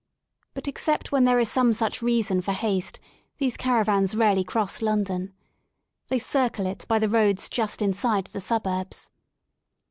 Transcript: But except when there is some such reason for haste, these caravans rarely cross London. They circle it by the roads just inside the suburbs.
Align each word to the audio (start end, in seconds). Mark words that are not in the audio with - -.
But 0.55 0.67
except 0.67 1.11
when 1.11 1.25
there 1.25 1.39
is 1.39 1.47
some 1.51 1.73
such 1.73 2.01
reason 2.01 2.41
for 2.41 2.53
haste, 2.53 2.99
these 3.37 3.55
caravans 3.55 4.15
rarely 4.15 4.43
cross 4.43 4.81
London. 4.81 5.31
They 6.07 6.17
circle 6.17 6.65
it 6.65 6.85
by 6.87 6.97
the 6.97 7.07
roads 7.07 7.47
just 7.47 7.83
inside 7.83 8.25
the 8.25 8.41
suburbs. 8.41 9.11